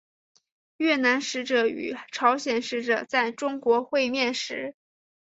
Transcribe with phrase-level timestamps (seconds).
[0.77, 4.73] 越南使者与朝鲜使者在中国会面时。